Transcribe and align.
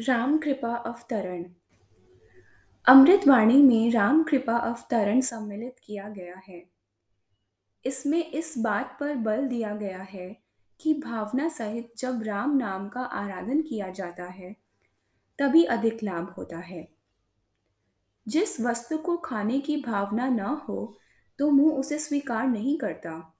राम 0.00 0.38
कृपा 0.38 0.76
अवतरण 0.76 1.44
अमृतवाणी 2.86 3.62
में 3.62 3.90
राम 3.90 4.22
कृपा 4.22 4.56
अवतरण 4.56 5.20
सम्मिलित 5.20 5.76
किया 5.84 6.08
गया 6.08 6.34
है। 6.48 6.70
इसमें 7.84 8.30
इस 8.30 8.54
बात 8.58 8.96
पर 9.00 9.14
बल 9.14 9.46
दिया 9.48 9.74
गया 9.74 10.02
है 10.02 10.36
कि 10.80 10.94
भावना 10.94 11.48
सहित 11.48 11.92
जब 11.98 12.22
राम 12.22 12.56
नाम 12.56 12.88
का 12.88 13.00
आराधन 13.00 13.62
किया 13.62 13.90
जाता 13.90 14.24
है, 14.24 14.56
तभी 15.38 15.64
अधिक 15.64 16.02
लाभ 16.02 16.34
होता 16.38 16.58
है। 16.58 16.88
जिस 18.28 18.60
वस्तु 18.60 18.98
को 18.98 19.16
खाने 19.16 19.60
की 19.60 19.76
भावना 19.76 20.28
न 20.28 20.40
हो 20.40 20.98
तो 21.38 21.50
मुँह 21.50 21.72
उसे 21.72 21.98
स्वीकार 21.98 22.46
नहीं 22.46 22.78
करता। 22.78 23.34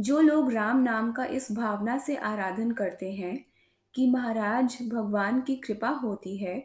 जो 0.00 0.20
लोग 0.20 0.52
राम 0.52 0.82
नाम 0.82 1.12
का 1.12 1.24
इस 1.24 1.52
भावना 1.52 1.98
से 1.98 2.16
आराधन 2.16 2.72
करते 2.72 3.12
हैं 3.12 3.51
कि 3.94 4.10
महाराज 4.10 4.78
भगवान 4.82 5.40
की 5.40 5.56
कृपा 5.56 5.88
होती 5.88 6.36
है 6.36 6.58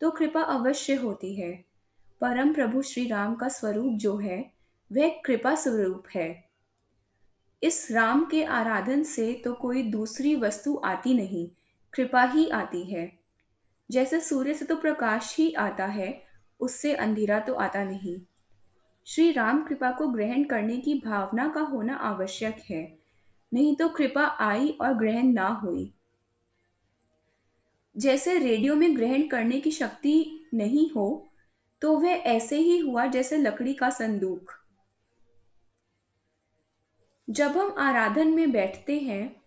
तो 0.00 0.10
कृपा 0.10 0.40
अवश्य 0.42 0.94
होती 0.94 1.34
है। 1.34 1.52
परम 2.20 2.52
प्रभु 2.54 2.82
श्री 2.82 3.06
राम 3.06 3.34
का 3.34 3.48
स्वरूप 3.48 3.92
जो 3.94 4.16
है, 4.16 4.38
वह 4.90 5.20
कृपा 5.24 5.54
स्वरूप 5.54 6.04
है। 6.14 6.44
इस 7.62 7.90
राम 7.92 8.24
के 8.24 8.42
आराधन 8.44 9.02
से 9.02 9.32
तो 9.44 9.52
कोई 9.54 9.82
दूसरी 9.82 10.34
वस्तु 10.34 10.80
आती 10.84 11.14
नहीं, 11.14 11.48
कृपा 11.92 12.22
ही 12.22 12.48
आती 12.48 12.82
है। 12.84 13.10
जैसे 13.90 14.20
सूर्य 14.20 14.54
से 14.54 14.64
तो 14.64 14.76
प्रकाश 14.76 15.36
ही 15.38 15.52
आता 15.52 15.86
है, 15.86 16.22
उससे 16.60 16.94
अंधेरा 16.94 17.38
तो 17.40 17.54
आता 17.54 17.84
नहीं। 17.84 18.20
श्री 19.06 19.30
राम 19.32 19.62
कृपा 19.62 19.90
को 19.90 20.08
ग्रहण 20.08 20.44
करने 20.44 20.76
की 20.76 20.94
भावना 21.06 21.48
का 21.48 21.60
होना 21.60 21.96
आवश्यक 21.96 22.62
है, 22.70 22.82
नहीं 23.52 23.74
तो 23.76 23.88
कृपा 23.88 24.26
आई 24.40 24.68
और 24.80 24.94
ग्रहण 24.94 25.32
ना 25.32 25.48
हुई। 25.62 25.92
जैसे 27.96 28.38
रेडियो 28.38 28.74
में 28.74 28.96
ग्रहण 28.96 29.26
करने 29.28 29.60
की 29.60 29.70
शक्ति 29.70 30.48
नहीं 30.54 30.90
हो 30.90 31.28
तो 31.82 31.96
वह 31.98 32.10
ऐसे 32.10 32.56
ही 32.56 32.78
हुआ 32.78 33.06
जैसे 33.06 33.36
लकड़ी 33.36 33.74
का 33.74 33.90
संदूक। 33.90 34.50
जब 37.28 37.56
हम 37.56 37.74
आराधन 37.78 38.28
में 38.28 38.52
बैठते 38.52 38.98
हैं 38.98 39.42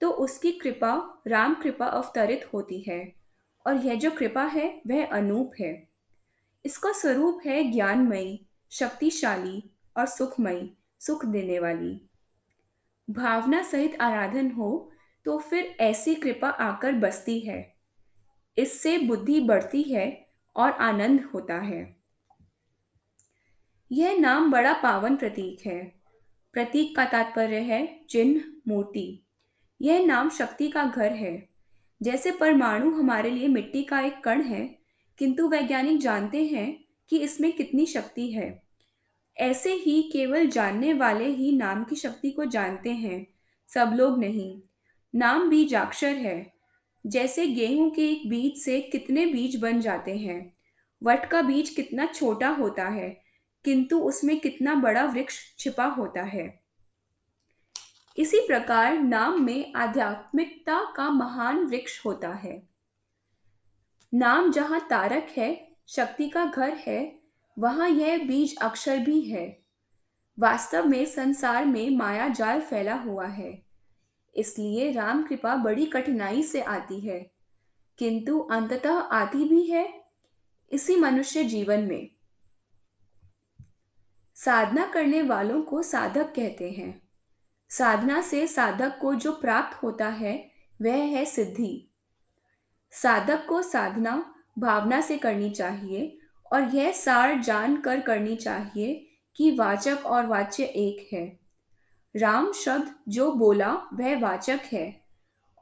तो 0.00 0.10
उसकी 0.10 0.52
कृपा, 0.52 1.22
राम 1.26 1.54
कृपा 1.54 1.86
अवतरित 1.86 2.48
होती 2.54 2.80
है, 2.80 3.12
और 3.66 3.76
यह 3.76 3.94
जो 3.94 4.10
कृपा 4.10 4.44
है, 4.44 4.80
वह 4.86 5.06
अनूप 5.06 5.52
है। 5.60 5.88
इसका 6.64 6.92
स्वरूप 6.92 7.40
है 7.46 7.62
ज्ञानमयी, 7.72 8.40
शक्तिशाली 8.70 9.62
और 9.96 10.06
सुखमयी, 10.06 10.70
सुख 11.00 11.24
देने 11.26 11.58
वाली। 11.58 12.00
भावना 13.08 13.62
सहित 13.62 14.00
आराधन 14.00 14.50
हो 14.50 14.92
तो 15.26 15.38
फिर 15.40 15.76
ऐसी 15.80 16.14
कृपा 16.14 16.48
आकर 16.48 16.92
बसती 16.92 17.38
है। 17.40 17.71
इससे 18.58 18.98
बुद्धि 18.98 19.40
बढ़ती 19.40 19.82
है 19.82 20.26
और 20.56 20.70
आनंद 20.70 21.20
होता 21.34 21.54
है। 21.54 21.96
यह 23.92 24.18
नाम 24.18 24.50
बड़ा 24.50 24.72
पावन 24.72 25.16
प्रतीक 25.16 25.66
है। 25.66 26.02
प्रतीक 26.52 26.96
का 26.96 27.04
तात्पर्य 27.04 27.56
है 27.56 28.00
चिन्ह 28.10 28.44
मूर्ति। 28.68 29.22
यह 29.82 30.06
नाम 30.06 30.30
शक्ति 30.30 30.68
का 30.68 30.84
घर 30.84 31.12
है। 31.12 31.48
जैसे 32.02 32.30
परमाणु 32.30 32.90
हमारे 32.90 33.30
लिए 33.30 33.48
मिट्टी 33.48 33.82
का 33.82 34.00
एक 34.00 34.24
कण 34.24 34.42
है, 34.42 34.78
किंतु 35.18 35.48
वैज्ञानिक 35.48 35.98
जानते 35.98 36.46
हैं 36.46 36.84
कि 37.08 37.18
इसमें 37.18 37.52
कितनी 37.52 37.86
शक्ति 37.86 38.30
है। 38.30 38.62
ऐसे 39.36 39.72
ही 39.72 40.02
केवल 40.02 40.46
जानने 40.46 40.92
वाले 40.92 41.26
ही 41.26 41.56
नाम 41.56 41.84
की 41.84 41.96
शक्ति 41.96 42.30
को 42.30 42.44
जानते 42.44 42.90
हैं, 42.90 43.26
सब 43.68 43.92
लोग 43.96 44.18
नहीं। 44.18 44.60
नाम 45.14 45.50
बीजाक्षर 45.50 46.14
है। 46.16 46.51
जैसे 47.06 47.46
गेहूँ 47.46 47.90
के 47.90 48.10
एक 48.10 48.28
बीज 48.28 48.64
से 48.64 48.80
कितने 48.80 49.26
बीज 49.26 49.56
बन 49.56 49.80
जाते 49.80 50.16
हैं? 50.16 50.56
वट 51.02 51.26
का 51.26 51.42
बीज 51.42 51.70
कितना 51.70 52.06
छोटा 52.06 52.48
होता 52.48 52.88
है? 52.88 53.22
किंतु 53.64 53.98
उसमें 53.98 54.40
कितना 54.40 54.74
बड़ा 54.74 55.04
वृक्ष 55.04 55.56
छिपा 55.58 55.84
होता 55.84 56.22
है? 56.22 56.62
इसी 58.18 58.38
प्रकार 58.46 58.98
नाम 58.98 59.42
में 59.42 59.72
आध्यात्मिकता 59.76 60.92
का 60.96 61.10
महान 61.10 61.58
वृक्ष 61.58 62.06
होता 62.06 62.28
है। 62.28 62.68
नाम 64.14 64.52
जहाँ 64.52 64.86
तारक 64.90 65.26
है, 65.36 65.76
शक्ति 65.88 66.28
का 66.28 66.44
घर 66.44 66.72
है, 66.72 67.20
वहाँ 67.58 67.88
यह 67.88 68.18
बीज 68.18 68.56
अक्षर 68.56 68.98
भी 68.98 69.20
है। 69.20 69.62
वास्तव 70.38 70.86
में 70.86 71.06
संसार 71.06 71.64
में 71.64 71.90
माया 71.90 72.28
जाल 72.28 72.60
फैला 72.60 72.94
हुआ 72.94 73.26
है। 73.26 73.71
इसलिए 74.36 74.92
राम 74.92 75.22
कृपा 75.22 75.56
बड़ी 75.56 75.86
कठिनाई 75.86 76.42
से 76.42 76.60
आती 76.60 77.00
है, 77.00 77.30
किंतु 77.98 78.38
अंततः 78.38 78.92
आती 78.92 79.44
भी 79.44 79.62
है 79.62 80.02
इसी 80.72 80.96
मनुष्य 80.96 81.44
जीवन 81.44 81.80
में। 81.80 82.08
साधना 84.36 84.86
करने 84.86 85.22
वालों 85.22 85.62
को 85.62 85.82
साधक 85.82 86.32
कहते 86.36 86.70
हैं। 86.70 87.02
साधना 87.70 88.20
से 88.22 88.46
साधक 88.46 88.98
को 89.00 89.14
जो 89.14 89.32
प्राप्त 89.32 89.82
होता 89.82 90.08
है, 90.08 90.50
वह 90.82 90.96
है 90.96 91.24
सिद्धि। 91.24 91.88
साधक 92.90 93.46
को 93.48 93.62
साधना, 93.62 94.34
भावना 94.58 95.00
से 95.00 95.18
करनी 95.18 95.50
चाहिए 95.50 96.18
और 96.52 96.62
यह 96.62 96.92
सार 96.92 97.40
जान 97.40 97.76
कर 97.76 98.00
करनी 98.00 98.36
चाहिए 98.36 99.06
कि 99.36 99.50
वाचक 99.50 100.06
और 100.06 100.26
वाच्य 100.26 100.64
एक 100.64 101.08
है। 101.12 101.41
राम 102.16 102.52
शब्द 102.52 102.94
जो 103.08 103.32
बोला 103.32 103.74
वह 103.74 104.20
वाचक 104.20 104.60
है 104.72 105.04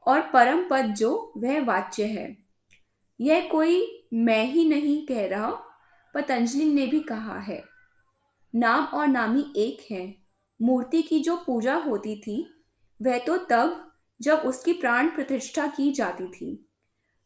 और 0.07 0.21
परम 0.21 0.69
पद 0.69 0.81
जो 0.81 1.33
वह 1.37 1.65
वाच्य 1.65 2.05
है। 2.05 2.37
यह 3.21 3.49
कोई 3.51 4.07
मैं 4.13 4.45
ही 4.45 4.69
नहीं 4.69 5.07
कह 5.07 5.27
रहा, 5.27 5.51
पतंजलि 6.13 6.65
ने 6.65 6.87
भी 6.87 6.99
कहा 6.99 7.39
है। 7.39 7.63
नाम 8.55 8.83
और 8.83 9.07
नामी 9.07 9.53
एक 9.57 9.91
है। 9.91 10.15
मूर्ति 10.61 11.01
की 11.01 11.19
जो 11.19 11.37
पूजा 11.37 11.75
होती 11.75 12.21
थी, 12.21 12.63
वह 13.01 13.19
तो 13.19 13.37
तब 13.37 13.91
जब 14.21 14.37
उसकी 14.37 14.73
प्राण 14.73 15.07
प्रतिष्ठा 15.07 15.67
की 15.67 15.91
जाती 15.91 16.27
थी। 16.27 16.69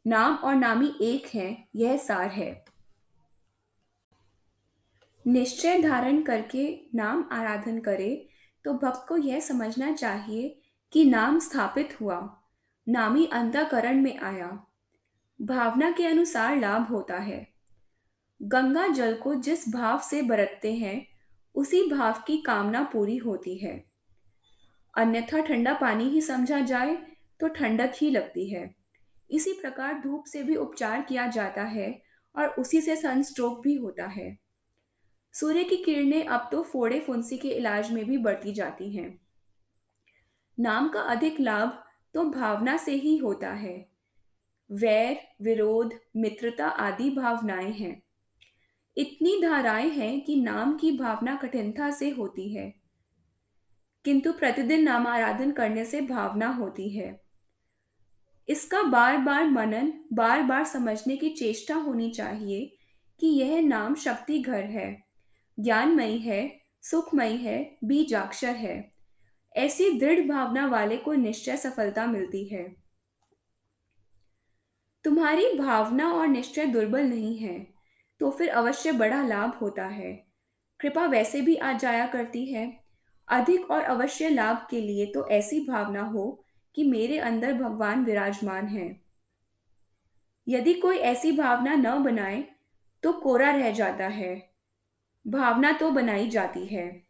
नाम 0.07 0.35
और 0.35 0.55
नामी 0.55 0.93
एक 1.01 1.27
है, 1.35 1.67
यह 1.75 1.97
सार 1.97 2.27
है। 2.27 2.65
निश्चय 5.27 5.81
धारण 5.81 6.21
करके 6.21 6.79
नाम 6.95 7.29
आराधन 7.31 7.79
करे 7.79 8.29
तो 8.65 8.73
भक्त 8.73 9.05
को 9.07 9.17
यह 9.17 9.39
समझना 9.39 9.91
चाहिए 9.91 10.59
कि 10.91 11.05
नाम 11.05 11.39
स्थापित 11.39 12.01
हुआ, 12.01 12.43
नामी 12.89 13.29
अंतकरण 13.33 14.01
में 14.01 14.19
आया। 14.19 14.65
भावना 15.41 15.91
के 15.91 16.05
अनुसार 16.05 16.57
लाभ 16.57 16.81
होता 16.81 17.17
है। 17.17 17.47
गंगा 18.41 18.87
जल 18.87 19.15
को 19.15 19.35
जिस 19.35 19.69
भाव 19.69 19.99
से 19.99 20.21
बरतते 20.21 20.73
हैं, 20.73 21.07
उसी 21.55 21.89
भाव 21.89 22.23
की 22.27 22.37
कामना 22.37 22.83
पूरी 22.83 23.17
होती 23.17 23.57
है। 23.57 23.85
अन्यथा 24.97 25.39
ठंडा 25.39 25.73
पानी 25.73 26.03
ही 26.03 26.21
समझा 26.21 26.59
जाए 26.59 26.95
तो 27.39 27.47
ठंडक 27.47 27.93
ही 27.95 28.09
लगती 28.09 28.49
है। 28.49 28.75
इसी 29.31 29.53
प्रकार 29.53 30.01
धूप 30.01 30.23
से 30.25 30.43
भी 30.43 30.55
उपचार 30.55 31.01
किया 31.01 31.27
जाता 31.27 31.63
है 31.63 32.01
और 32.35 32.47
उसी 32.47 32.81
से 32.81 32.95
सनस्ट्रोक 32.95 33.61
भी 33.63 33.75
होता 33.75 34.05
है। 34.05 34.44
सूर्य 35.39 35.63
की 35.63 35.77
किरणें 35.77 36.25
अब 36.25 36.49
तो 36.51 36.63
फोड़े 36.63 36.99
फुंसी 36.99 37.37
के 37.37 37.49
इलाज 37.49 37.91
में 37.91 38.05
भी 38.05 38.17
बढ़ती 38.17 38.51
जाती 38.53 38.95
हैं। 38.95 39.21
नाम 40.59 40.89
का 40.89 41.01
अधिक 41.01 41.39
लाभ 41.39 41.83
तो 42.13 42.23
भावना 42.23 42.77
से 42.77 42.91
ही 42.91 43.17
होता 43.17 43.49
है। 43.49 43.89
वैर, 44.71 45.17
विरोध, 45.41 45.93
मित्रता 46.15 46.67
आदि 46.67 47.09
भावनाएँ 47.09 47.71
हैं। 47.71 48.03
इतनी 48.97 49.41
धाराएँ 49.41 49.89
हैं 49.89 50.21
कि 50.21 50.35
नाम 50.35 50.77
की 50.77 50.91
भावना 50.91 51.35
कठिनता 51.35 51.91
से 51.91 52.09
होती 52.09 52.55
है। 52.55 52.75
किंतु 54.05 54.33
प्रतिदिन 54.33 54.83
नाम 54.83 55.07
आराधन 55.07 55.51
करने 55.51 55.85
से 55.85 56.01
भावना 56.01 56.47
होती 56.47 56.89
है। 56.89 57.21
इसका 58.49 58.83
बार 58.83 59.17
बार 59.17 59.45
मनन 59.45 59.93
बार 60.13 60.43
बार 60.43 60.63
समझने 60.63 61.17
की 61.17 61.29
चेष्टा 61.29 61.75
होनी 61.75 62.09
चाहिए 62.09 62.77
कि 63.19 63.27
यह 63.27 63.61
नाम 63.61 63.95
शक्ति 63.95 64.39
घर 64.39 64.63
है। 64.63 65.04
ज्ञानमयी 65.59 66.17
है, 66.17 66.61
सुखमयी 66.81 67.37
है, 67.37 67.77
बीजाक्षर 67.83 68.55
है। 68.55 68.91
ऐसी 69.55 69.89
दृढ़ 69.99 70.27
भावना 70.27 70.65
वाले 70.67 70.97
को 70.97 71.13
निश्चय 71.13 71.57
सफलता 71.57 72.05
मिलती 72.05 72.45
है। 72.45 72.75
तुम्हारी 75.03 75.53
भावना 75.53 76.11
और 76.13 76.27
निश्चय 76.27 76.65
दुर्बल 76.65 77.03
नहीं 77.03 77.37
है 77.37 77.67
तो 78.19 78.29
फिर 78.31 78.49
अवश्य 78.49 78.91
बड़ा 78.91 79.27
लाभ 79.27 79.55
होता 79.55 79.85
है। 79.85 80.25
कृपा 80.79 81.05
वैसे 81.05 81.41
भी 81.41 81.55
आ 81.55 81.71
जाया 81.73 82.07
करती 82.07 82.45
है। 82.45 82.83
अधिक 83.27 83.71
और 83.71 83.81
अवश्य 83.81 84.29
लाभ 84.29 84.67
के 84.69 84.81
लिए 84.81 85.05
तो 85.05 85.27
ऐसी 85.29 85.59
भावना 85.59 86.01
हो 86.01 86.45
कि 86.75 86.83
मेरे 86.83 87.17
अंदर 87.17 87.53
भगवान 87.53 88.05
विराजमान 88.05 88.67
है। 88.67 89.01
यदि 90.47 90.73
कोई 90.73 90.97
ऐसी 90.97 91.31
भावना 91.31 91.75
न 91.75 92.03
बनाए 92.03 92.43
तो 93.03 93.13
कोरा 93.13 93.51
रह 93.51 93.71
जाता 93.71 94.07
है। 94.07 94.54
भावना 95.27 95.71
तो 95.71 95.91
बनाई 95.91 96.29
जाती 96.29 96.65
है। 96.65 97.07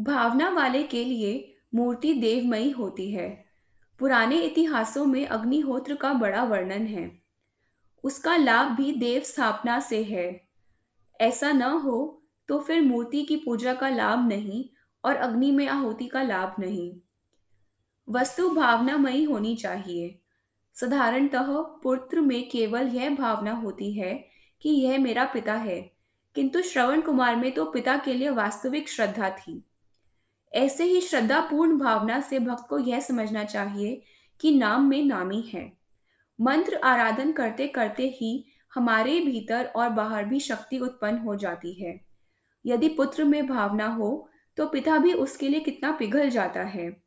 भावना 0.00 0.50
वाले 0.50 0.82
के 0.82 1.04
लिए 1.04 1.56
मूर्ति 1.74 2.12
देवमयी 2.12 2.70
होती 2.70 3.10
है। 3.10 3.44
पुराने 3.98 4.40
इतिहासों 4.40 5.04
में 5.04 5.26
अग्निहोत्र 5.26 5.94
का 5.94 6.12
बड़ा 6.12 6.44
वर्णन 6.44 6.86
है। 6.86 7.22
उसका 8.04 8.36
लाभ 8.36 8.76
भी 8.76 8.92
देव 8.92 9.22
स्थापना 9.22 9.80
से 9.80 10.02
है। 10.04 10.48
ऐसा 11.20 11.52
न 11.52 11.62
हो 11.62 12.22
तो 12.48 12.58
फिर 12.58 12.82
मूर्ति 12.82 13.22
की 13.22 13.36
पूजा 13.36 13.74
का 13.74 13.88
लाभ 13.88 14.28
नहीं 14.28 14.64
और 15.04 15.16
अग्नि 15.16 15.50
में 15.50 15.68
आहुति 15.68 16.06
का 16.06 16.22
लाभ 16.22 16.54
नहीं। 16.58 17.00
वस्तु 18.08 18.50
भावनामयी 18.50 19.24
होनी 19.24 19.56
चाहिए। 19.56 20.20
साधारणतः 20.74 21.46
पुत्र 21.82 22.20
में 22.20 22.48
केवल 22.48 22.88
यह 22.88 23.14
भावना 23.14 23.52
होती 23.52 23.92
है 23.92 24.34
कि 24.62 24.70
यह 24.70 24.98
मेरा 24.98 25.24
पिता 25.24 25.54
है। 25.54 25.94
किंतु 26.34 26.62
श्रवण 26.62 27.00
कुमार 27.00 27.36
में 27.36 27.52
तो 27.52 27.64
पिता 27.64 27.96
के 27.96 28.14
लिए 28.14 28.30
वास्तविक 28.30 28.88
श्रद्धा 28.88 29.30
थी। 29.30 29.64
ऐसे 30.52 30.84
ही 30.84 31.00
श्रद्धापूर्ण 31.00 31.78
भावना 31.78 32.20
से 32.20 32.38
भक्त 32.38 32.66
को 32.68 32.78
यह 32.78 33.00
समझना 33.00 33.44
चाहिए 33.44 34.02
कि 34.40 34.58
नाम 34.58 34.84
में 34.84 35.04
नामी 35.04 35.40
है। 35.40 35.72
मंत्र 36.40 36.74
आराधन 36.74 37.32
करते 37.32 37.66
करते 37.66 38.08
ही 38.08 38.44
हमारे 38.74 39.20
भीतर 39.20 39.64
और 39.76 39.88
बाहर 39.88 40.24
भी 40.24 40.40
शक्ति 40.40 40.78
उत्पन्न 40.78 41.18
हो 41.18 41.36
जाती 41.36 41.72
है। 41.72 42.00
यदि 42.66 42.88
पुत्र 42.88 43.24
में 43.24 43.46
भावना 43.46 43.86
हो 43.86 44.28
तो 44.56 44.66
पिता 44.66 44.98
भी 44.98 45.12
उसके 45.12 45.48
लिए 45.48 45.60
कितना 45.60 45.92
पिघल 45.92 46.30
जाता 46.30 46.62
है। 46.62 47.02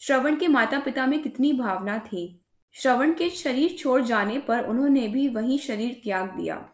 श्रवण 0.00 0.36
के 0.36 0.48
माता 0.48 0.78
पिता 0.78 1.06
में 1.06 1.22
कितनी 1.22 1.52
भावना 1.52 1.98
थी। 1.98 2.40
श्रवण 2.72 3.12
के 3.12 3.30
शरीर 3.30 3.76
छोड़ 3.78 4.02
जाने 4.02 4.38
पर 4.38 4.64
उन्होंने 4.64 5.08
भी 5.08 5.28
वही 5.28 5.58
शरीर 5.58 6.00
त्याग 6.04 6.36
दिया। 6.36 6.68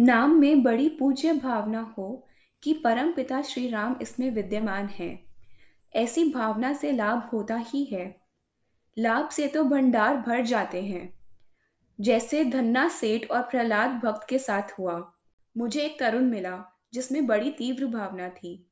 नाम 0.00 0.34
में 0.34 0.62
बड़ी 0.62 0.88
पूज्य 0.88 1.32
भावना 1.32 1.94
हो 1.98 2.26
कि 2.62 2.72
परम 2.72 3.12
पिता 3.12 3.42
श्री 3.42 3.68
राम 3.68 3.96
इसमें 4.02 4.30
विद्यमान 4.30 4.86
है। 4.86 5.24
ऐसी 5.96 6.32
भावना 6.32 6.72
से 6.72 6.92
लाभ 6.92 7.30
होता 7.32 7.56
ही 7.56 7.84
है। 7.84 8.20
लाभ 8.98 9.28
से 9.28 9.48
तो 9.48 9.64
भंडार 9.64 10.16
भर 10.16 10.40
जाते 10.40 10.82
हैं। 10.82 11.18
जैसे 12.00 12.44
धन्ना 12.44 12.88
सेठ 12.88 13.30
और 13.30 13.42
प्रहलाद 13.42 13.90
भक्त 13.90 14.26
के 14.28 14.38
साथ 14.38 14.78
हुआ, 14.78 15.14
मुझे 15.56 15.80
एक 15.80 16.00
तरुण 16.00 16.24
मिला 16.24 16.64
जिसमें 16.92 17.26
बड़ी 17.26 17.50
तीव्र 17.50 17.86
भावना 17.86 18.28
थी। 18.28 18.70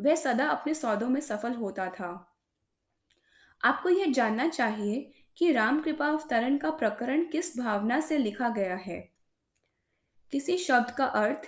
वह 0.00 0.14
सदा 0.14 0.48
अपने 0.48 0.74
सौदों 0.74 1.08
में 1.08 1.20
सफल 1.20 1.52
होता 1.52 1.88
था। 1.88 2.38
आपको 3.64 3.88
यह 3.88 4.12
जानना 4.12 4.48
चाहिए 4.48 5.12
कि 5.36 5.52
राम 5.52 5.80
कृपा 5.80 6.06
अवतरण 6.06 6.56
का 6.56 6.70
प्रकरण 6.70 7.24
किस 7.24 7.58
भावना 7.58 8.00
से 8.00 8.18
लिखा 8.18 8.48
गया 8.48 8.76
है? 8.76 9.13
किसी 10.32 10.58
शब्द 10.58 10.90
का 10.90 11.04
अर्थ 11.04 11.42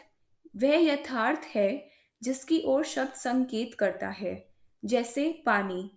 वह 0.56 0.84
यथार्थ 0.84 1.40
है 1.54 1.90
जिसकी 2.22 2.62
ओर 2.66 2.84
शब्द 2.84 3.12
संकेत 3.12 3.74
करता 3.74 4.08
है, 4.08 4.48
जैसे 4.84 5.42
पानी। 5.46 5.90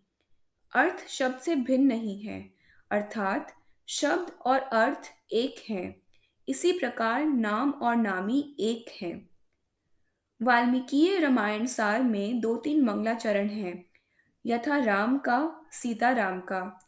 अर्थ 0.73 1.07
शब्द 1.07 1.39
से 1.39 1.55
भिन्न 1.55 1.87
नहीं 1.87 2.21
है, 2.21 2.53
अर्थात 2.91 3.55
शब्द 3.87 4.31
और 4.41 4.59
अर्थ 4.59 5.11
एक 5.31 5.63
हैं। 5.69 6.01
इसी 6.49 6.71
प्रकार 6.71 7.25
नाम 7.25 7.71
और 7.71 7.95
नामी 7.95 8.55
एक 8.59 8.91
हैं। 9.01 9.29
वाल्मीकि 10.41 11.17
रामायण 11.17 11.65
सार 11.65 12.01
में 12.01 12.39
दो 12.39 12.55
तीन 12.57 12.83
मंगलाचरण 12.83 13.47
हैं, 13.47 13.85
यथा 14.45 14.77
राम 14.77 15.17
का, 15.17 15.65
सीता 15.71 16.11
राम 16.11 16.39
का। 16.39 16.79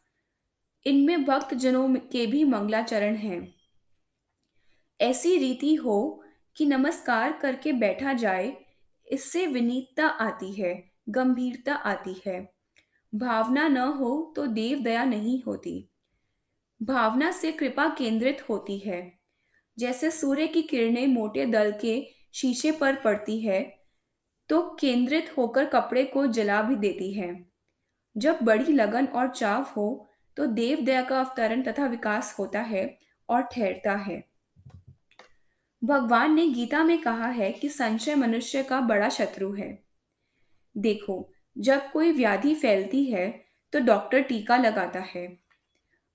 इनमें 0.86 1.26
भक्त 1.26 1.54
जनों 1.54 1.96
के 1.96 2.26
भी 2.28 2.44
मंगलाचरण 2.44 3.16
हैं। 3.16 3.61
ऐसी 5.01 5.38
रीति 5.38 5.74
हो 5.75 6.24
कि 6.56 6.65
नमस्कार 6.65 7.31
करके 7.31 7.71
बैठा 7.74 8.13
जाए, 8.13 8.53
इससे 9.07 9.45
विनीतता 9.48 10.07
आती 10.07 10.51
है, 10.53 10.74
गंभीरता 11.09 11.74
आती 11.74 12.15
है। 12.27 12.39
भावना 13.13 13.68
न 13.68 13.77
हो 13.77 14.33
तो 14.36 14.45
देव 14.45 14.80
दया 14.80 15.03
नहीं 15.03 15.42
होती। 15.44 15.89
भावना 16.81 17.31
से 17.31 17.51
कृपा 17.51 17.88
केंद्रित 17.89 18.45
होती 18.50 18.77
है। 18.77 19.01
जैसे 19.77 20.12
सूर्य 20.12 20.48
की 20.48 20.62
किरणें 20.62 21.07
मोटे 21.07 21.45
दल 21.45 21.74
के 21.81 22.01
शीशे 22.33 22.71
पर 22.71 22.95
पड़ती 22.95 23.39
है 23.39 23.62
तो 24.50 24.62
केंद्रित 24.80 25.33
होकर 25.38 25.65
कपड़े 25.65 26.04
को 26.04 26.27
जला 26.27 26.62
भी 26.62 26.75
देती 26.75 27.12
है। 27.13 27.45
जब 28.15 28.39
बड़ी 28.44 28.74
लगन 28.74 29.06
और 29.06 29.30
चाव 29.30 29.65
हो 29.77 30.07
तो 30.38 30.45
देव 30.45 30.81
दया 30.81 31.01
का 31.01 31.19
अवतरण 31.19 31.62
तथा 31.63 31.86
विकास 31.86 32.36
होता 32.39 32.62
है 32.62 33.00
और 33.30 33.42
ठहरता 33.44 33.95
है। 33.97 34.31
भगवान 35.83 36.33
ने 36.33 36.48
गीता 36.48 36.83
में 36.83 37.01
कहा 37.01 37.28
है 37.28 37.51
कि 37.51 37.69
संशय 37.69 38.16
मनुष्य 38.16 38.63
का 38.63 38.81
बड़ा 38.81 39.10
शत्रु 39.10 39.54
है। 39.54 39.83
देखो, 40.78 41.33
जब 41.57 41.92
कोई 41.92 42.12
व्याधि 42.12 42.56
फैलती 42.56 43.06
है 43.06 43.45
तो 43.74 43.80
डॉक्टर 43.80 44.22
टीका 44.22 44.57
लगाता 44.57 45.00
है। 45.00 45.38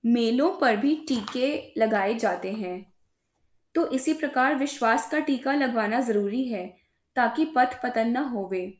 मेलों 0.05 0.57
पर 0.57 0.77
भी 0.77 0.95
टीके 0.95 1.73
लगाए 1.77 2.15
जाते 2.15 2.51
हैं। 2.51 2.93
तो 3.75 3.91
इसी 3.91 4.13
प्रकार 4.13 4.55
विश्वास 4.55 5.11
का 5.11 5.19
टीका 5.19 5.53
लगवाना 5.53 6.01
ज़रूरी 6.01 6.43
है, 6.43 6.77
ताकि 7.15 7.45
पथ 7.45 7.83
पतन 7.83 8.07
न 8.07 8.17
होवे। 8.17 8.77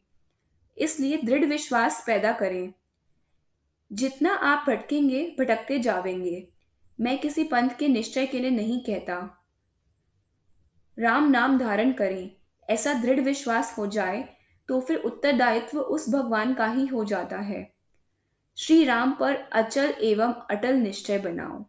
इसलिए 0.77 1.17
दृढ़ 1.17 1.45
विश्वास 1.45 2.03
पैदा 2.07 2.31
करें। 2.31 2.73
जितना 3.91 4.33
आप 4.33 4.69
भटकेंगे, 4.69 5.35
भटकते 5.39 5.79
जावेंगे। 5.79 6.47
मैं 6.99 7.17
किसी 7.17 7.43
पंथ 7.43 7.69
के 7.69 7.87
निश्चय 7.87 8.25
के 8.25 8.39
लिए 8.39 8.49
नहीं 8.49 8.79
कहता। 8.79 9.46
राम 10.97 11.29
नाम 11.31 11.57
धारण 11.57 11.91
करें। 11.91 12.29
ऐसा 12.69 12.93
दृढ़ 12.93 13.19
विश्वास 13.19 13.75
हो 13.77 13.87
जाए 13.87 14.27
तो 14.69 14.79
फिर 14.81 14.97
उत्तरदायित्व 14.97 15.79
उस 15.79 16.09
भगवान 16.09 16.53
का 16.53 16.65
ही 16.65 16.85
हो 16.85 17.03
जाता 17.05 17.37
है। 17.37 17.61
श्री 18.57 18.83
राम 18.83 19.11
पर 19.11 19.35
अचल 19.53 19.93
एवं 20.01 20.33
अटल 20.51 20.75
निश्चय 20.75 21.19
बनाओ। 21.19 21.65